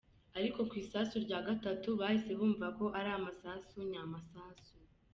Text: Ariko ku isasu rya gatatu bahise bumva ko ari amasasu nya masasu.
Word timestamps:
Ariko 0.37 0.59
ku 0.69 0.73
isasu 0.83 1.15
rya 1.25 1.39
gatatu 1.47 1.87
bahise 1.99 2.31
bumva 2.39 2.67
ko 2.77 2.85
ari 2.97 3.09
amasasu 3.17 3.77
nya 3.91 4.03
masasu. 4.11 4.75